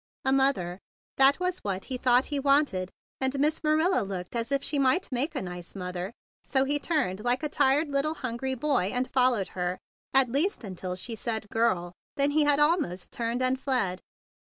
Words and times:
A 0.25 0.33
mother, 0.33 0.79
that 1.17 1.39
was 1.39 1.59
what 1.59 1.85
he 1.85 1.95
thought 1.95 2.25
he 2.33 2.39
wanted; 2.39 2.89
and 3.19 3.37
Miss 3.39 3.63
Marilla 3.63 4.01
looked 4.01 4.35
as 4.35 4.51
if 4.51 4.63
she 4.63 4.79
might 4.79 5.11
make 5.11 5.33
42 5.33 5.33
THE 5.33 5.33
BIG 5.33 5.33
BLUE 5.33 5.33
SOLDIER 5.33 5.51
a 5.51 5.55
nice 5.55 5.75
mother. 5.75 6.13
So 6.43 6.63
he 6.63 6.79
turned 6.79 7.23
like 7.23 7.43
a 7.43 7.49
tired 7.49 7.89
little 7.89 8.15
hungry 8.15 8.55
boy, 8.55 8.85
and 8.91 9.07
followed 9.07 9.49
her, 9.49 9.77
at 10.11 10.31
least 10.31 10.63
until 10.63 10.95
she 10.95 11.15
said 11.15 11.51
"girl." 11.51 11.93
Then 12.15 12.31
he 12.31 12.47
almost 12.47 13.11
turned 13.11 13.43
and 13.43 13.59
fled. 13.61 14.01